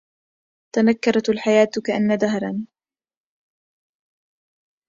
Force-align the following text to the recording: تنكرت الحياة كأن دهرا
تنكرت 0.75 1.29
الحياة 1.29 1.69
كأن 1.87 2.17
دهرا 2.17 2.65